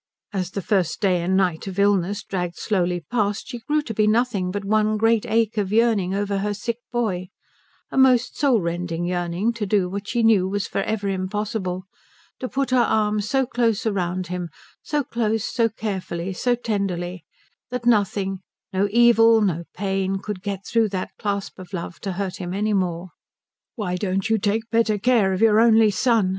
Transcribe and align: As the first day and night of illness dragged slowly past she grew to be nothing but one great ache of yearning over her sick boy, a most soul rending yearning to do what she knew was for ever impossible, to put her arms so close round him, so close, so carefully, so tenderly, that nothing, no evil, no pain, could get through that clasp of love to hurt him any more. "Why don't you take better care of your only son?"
As 0.33 0.49
the 0.49 0.63
first 0.63 0.99
day 0.99 1.21
and 1.21 1.37
night 1.37 1.67
of 1.67 1.77
illness 1.77 2.23
dragged 2.23 2.57
slowly 2.57 3.01
past 3.11 3.47
she 3.49 3.59
grew 3.59 3.83
to 3.83 3.93
be 3.93 4.07
nothing 4.07 4.49
but 4.49 4.65
one 4.65 4.97
great 4.97 5.27
ache 5.27 5.59
of 5.59 5.71
yearning 5.71 6.15
over 6.15 6.39
her 6.39 6.55
sick 6.55 6.79
boy, 6.91 7.27
a 7.91 7.99
most 7.99 8.35
soul 8.35 8.59
rending 8.61 9.05
yearning 9.05 9.53
to 9.53 9.67
do 9.67 9.87
what 9.87 10.07
she 10.07 10.23
knew 10.23 10.47
was 10.47 10.65
for 10.65 10.81
ever 10.81 11.07
impossible, 11.07 11.83
to 12.39 12.49
put 12.49 12.71
her 12.71 12.79
arms 12.81 13.29
so 13.29 13.45
close 13.45 13.85
round 13.85 14.25
him, 14.25 14.49
so 14.81 15.03
close, 15.03 15.45
so 15.45 15.69
carefully, 15.69 16.33
so 16.33 16.55
tenderly, 16.55 17.23
that 17.69 17.85
nothing, 17.85 18.39
no 18.73 18.87
evil, 18.89 19.39
no 19.39 19.65
pain, 19.75 20.17
could 20.17 20.41
get 20.41 20.65
through 20.65 20.89
that 20.89 21.11
clasp 21.19 21.59
of 21.59 21.73
love 21.73 21.99
to 21.99 22.13
hurt 22.13 22.37
him 22.37 22.55
any 22.55 22.73
more. 22.73 23.09
"Why 23.75 23.97
don't 23.97 24.31
you 24.31 24.39
take 24.39 24.67
better 24.71 24.97
care 24.97 25.31
of 25.31 25.41
your 25.41 25.59
only 25.59 25.91
son?" 25.91 26.29